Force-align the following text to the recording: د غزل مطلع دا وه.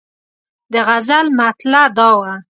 د 0.73 0.75
غزل 0.87 1.25
مطلع 1.39 1.83
دا 1.97 2.09
وه. 2.19 2.31